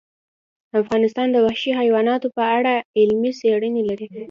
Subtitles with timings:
[0.81, 4.07] افغانستان د وحشي حیواناتو په اړه علمي څېړنې لري.